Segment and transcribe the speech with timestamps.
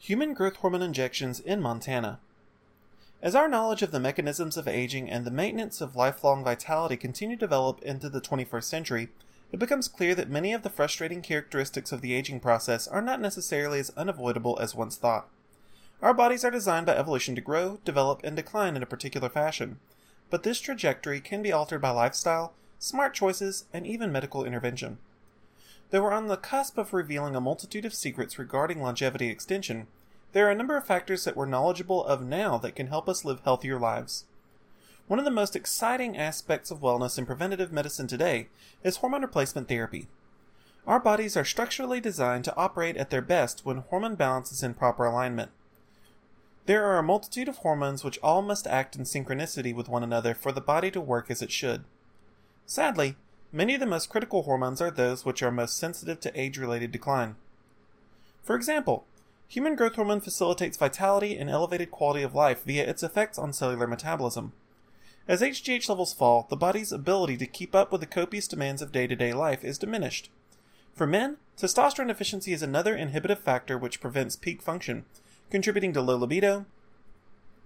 [0.00, 2.20] Human growth hormone injections in Montana.
[3.20, 7.36] As our knowledge of the mechanisms of aging and the maintenance of lifelong vitality continue
[7.36, 9.08] to develop into the 21st century,
[9.50, 13.20] it becomes clear that many of the frustrating characteristics of the aging process are not
[13.20, 15.28] necessarily as unavoidable as once thought.
[16.00, 19.80] Our bodies are designed by evolution to grow, develop, and decline in a particular fashion,
[20.30, 24.98] but this trajectory can be altered by lifestyle, smart choices, and even medical intervention.
[25.90, 29.86] Though we're on the cusp of revealing a multitude of secrets regarding longevity extension,
[30.32, 33.24] there are a number of factors that we're knowledgeable of now that can help us
[33.24, 34.26] live healthier lives.
[35.06, 38.48] One of the most exciting aspects of wellness and preventative medicine today
[38.84, 40.08] is hormone replacement therapy.
[40.86, 44.74] Our bodies are structurally designed to operate at their best when hormone balance is in
[44.74, 45.50] proper alignment.
[46.66, 50.34] There are a multitude of hormones which all must act in synchronicity with one another
[50.34, 51.84] for the body to work as it should.
[52.66, 53.16] Sadly,
[53.50, 56.92] Many of the most critical hormones are those which are most sensitive to age related
[56.92, 57.36] decline.
[58.42, 59.06] For example,
[59.48, 63.86] human growth hormone facilitates vitality and elevated quality of life via its effects on cellular
[63.86, 64.52] metabolism.
[65.26, 68.92] As HGH levels fall, the body's ability to keep up with the copious demands of
[68.92, 70.30] day to day life is diminished.
[70.94, 75.06] For men, testosterone deficiency is another inhibitive factor which prevents peak function,
[75.50, 76.66] contributing to low libido,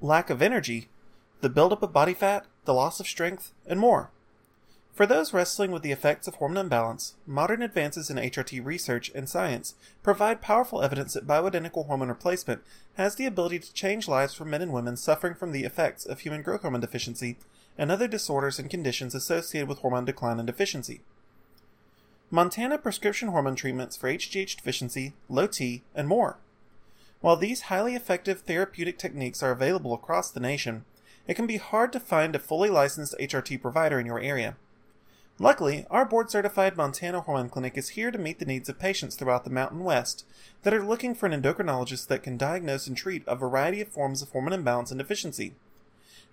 [0.00, 0.88] lack of energy,
[1.40, 4.10] the buildup of body fat, the loss of strength, and more.
[4.92, 9.26] For those wrestling with the effects of hormone imbalance, modern advances in HRT research and
[9.26, 12.62] science provide powerful evidence that bioidentical hormone replacement
[12.94, 16.20] has the ability to change lives for men and women suffering from the effects of
[16.20, 17.38] human growth hormone deficiency
[17.78, 21.00] and other disorders and conditions associated with hormone decline and deficiency.
[22.30, 26.36] Montana prescription hormone treatments for HGH deficiency, low T, and more.
[27.22, 30.84] While these highly effective therapeutic techniques are available across the nation,
[31.26, 34.56] it can be hard to find a fully licensed HRT provider in your area.
[35.38, 39.16] Luckily, our board certified Montana Hormone Clinic is here to meet the needs of patients
[39.16, 40.26] throughout the Mountain West
[40.62, 44.20] that are looking for an endocrinologist that can diagnose and treat a variety of forms
[44.20, 45.54] of hormone imbalance and deficiency.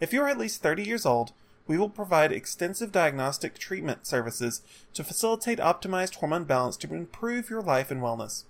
[0.02, 1.32] If you are at least 30 years old,
[1.66, 4.62] we will provide extensive diagnostic treatment services
[4.94, 8.44] to facilitate optimized hormone balance to improve your life and wellness.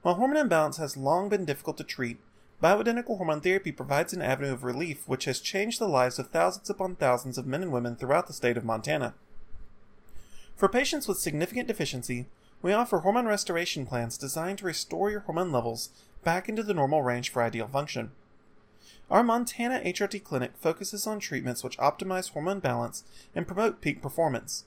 [0.00, 2.18] While hormone imbalance has long been difficult to treat,
[2.62, 6.70] bioidentical hormone therapy provides an avenue of relief which has changed the lives of thousands
[6.70, 9.14] upon thousands of men and women throughout the state of Montana.
[10.56, 12.26] For patients with significant deficiency,
[12.62, 15.90] we offer hormone restoration plans designed to restore your hormone levels
[16.22, 18.12] back into the normal range for ideal function.
[19.10, 23.04] Our Montana HRT clinic focuses on treatments which optimize hormone balance
[23.34, 24.64] and promote peak performance.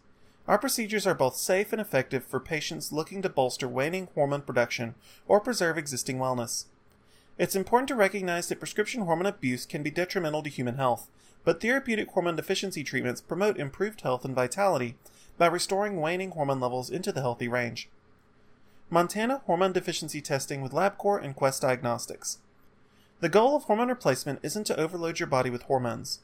[0.48, 4.94] Our procedures are both safe and effective for patients looking to bolster waning hormone production
[5.28, 6.66] or preserve existing wellness.
[7.38, 11.10] It's important to recognize that prescription hormone abuse can be detrimental to human health,
[11.44, 14.96] but therapeutic hormone deficiency treatments promote improved health and vitality
[15.38, 17.90] by restoring waning hormone levels into the healthy range.
[18.90, 22.38] Montana hormone deficiency testing with LabCorp and Quest Diagnostics.
[23.20, 26.20] The goal of hormone replacement isn't to overload your body with hormones.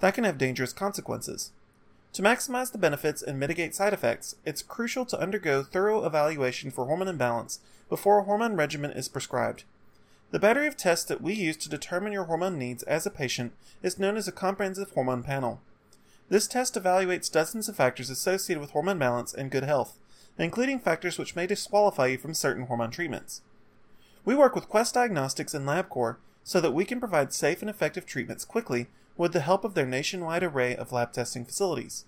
[0.00, 1.50] That can have dangerous consequences.
[2.12, 6.86] To maximize the benefits and mitigate side effects, it's crucial to undergo thorough evaluation for
[6.86, 7.58] hormone imbalance
[7.88, 9.64] before a hormone regimen is prescribed.
[10.30, 13.52] The battery of tests that we use to determine your hormone needs as a patient
[13.82, 15.60] is known as a comprehensive hormone panel.
[16.34, 20.00] This test evaluates dozens of factors associated with hormone balance and good health,
[20.36, 23.42] including factors which may disqualify you from certain hormone treatments.
[24.24, 28.04] We work with Quest Diagnostics and LabCorp so that we can provide safe and effective
[28.04, 32.04] treatments quickly with the help of their nationwide array of lab testing facilities.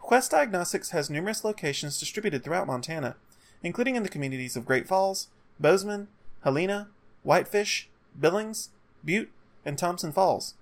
[0.00, 3.14] Quest Diagnostics has numerous locations distributed throughout Montana,
[3.62, 5.28] including in the communities of Great Falls,
[5.60, 6.08] Bozeman,
[6.44, 6.88] Helena,
[7.24, 8.70] Whitefish, Billings,
[9.04, 9.30] Butte,
[9.66, 10.54] and Thompson Falls.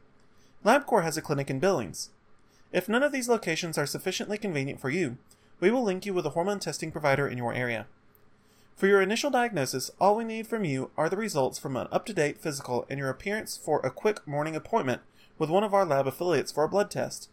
[0.64, 2.10] LabCorp has a clinic in Billings.
[2.72, 5.18] If none of these locations are sufficiently convenient for you,
[5.60, 7.86] we will link you with a hormone testing provider in your area.
[8.74, 12.06] For your initial diagnosis, all we need from you are the results from an up
[12.06, 15.02] to date physical and your appearance for a quick morning appointment
[15.38, 17.28] with one of our lab affiliates for a blood test.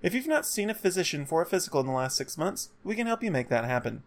[0.00, 2.94] If you've not seen a physician for a physical in the last six months, we
[2.94, 4.04] can help you make that happen.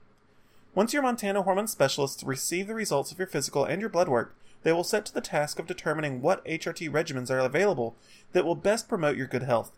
[0.73, 4.33] Once your Montana hormone specialists receive the results of your physical and your blood work,
[4.63, 7.97] they will set to the task of determining what HRT regimens are available
[8.31, 9.73] that will best promote your good health.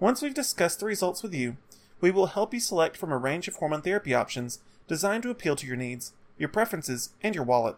[0.00, 1.58] Once we've discussed the results with you,
[2.00, 5.54] we will help you select from a range of hormone therapy options designed to appeal
[5.54, 7.76] to your needs, your preferences, and your wallet.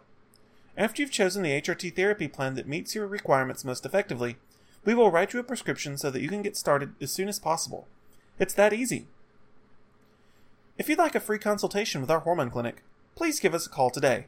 [0.77, 4.37] After you've chosen the HRT therapy plan that meets your requirements most effectively,
[4.85, 7.39] we will write you a prescription so that you can get started as soon as
[7.39, 7.87] possible.
[8.39, 9.05] It's that easy.
[10.77, 12.83] If you'd like a free consultation with our hormone clinic,
[13.15, 14.27] please give us a call today